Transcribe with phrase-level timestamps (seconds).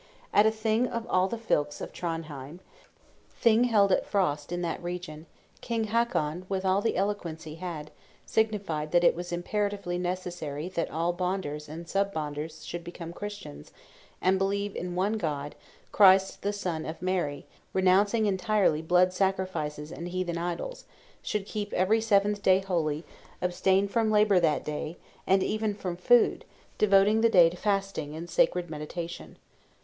[0.33, 2.59] At a Thing of all the Fylkes of Trondhjem,
[3.39, 5.27] Thing held at Froste in that region,
[5.61, 7.91] King Hakon, with all the eloquence he had,
[8.25, 13.71] signified that it was imperatively necessary that all Bonders and sub Bonders should become Christians,
[14.23, 15.53] and believe in one God,
[15.91, 20.85] Christ the Son of Mary; renouncing entirely blood sacrifices and heathen idols;
[21.21, 23.03] should keep every seventh day holy,
[23.39, 24.97] abstain from labor that day,
[25.27, 26.43] and even from food,
[26.79, 29.37] devoting the day to fasting and sacred meditation.